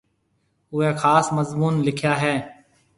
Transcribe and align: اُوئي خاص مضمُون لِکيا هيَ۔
اُوئي 0.73 0.89
خاص 1.01 1.25
مضمُون 1.37 1.73
لِکيا 1.85 2.13
هيَ۔ 2.23 2.35